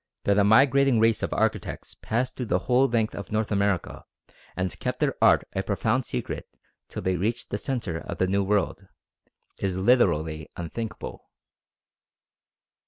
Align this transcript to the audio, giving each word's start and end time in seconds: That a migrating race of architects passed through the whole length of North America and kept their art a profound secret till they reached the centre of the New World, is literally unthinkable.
That 0.23 0.39
a 0.39 0.43
migrating 0.43 0.99
race 0.99 1.21
of 1.21 1.31
architects 1.31 1.95
passed 2.01 2.35
through 2.35 2.47
the 2.47 2.57
whole 2.65 2.87
length 2.87 3.13
of 3.13 3.31
North 3.31 3.51
America 3.51 4.03
and 4.55 4.79
kept 4.79 4.99
their 4.99 5.13
art 5.21 5.47
a 5.53 5.61
profound 5.61 6.05
secret 6.07 6.47
till 6.87 7.03
they 7.03 7.17
reached 7.17 7.51
the 7.51 7.59
centre 7.59 7.99
of 7.99 8.17
the 8.17 8.25
New 8.25 8.43
World, 8.43 8.87
is 9.59 9.77
literally 9.77 10.49
unthinkable. 10.57 11.29